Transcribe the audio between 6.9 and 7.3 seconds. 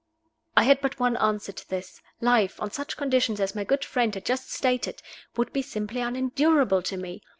me.